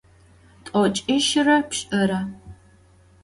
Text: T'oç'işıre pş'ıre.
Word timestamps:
T'oç'işıre 0.65 1.57
pş'ıre. 1.69 2.21